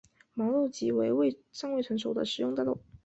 [0.33, 2.79] 毛豆即为尚未成熟的食用大豆。